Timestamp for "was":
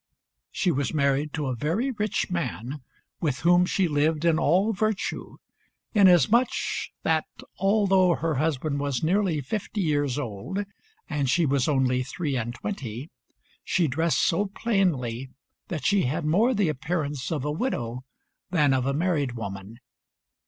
0.71-0.95, 8.79-9.03, 11.45-11.67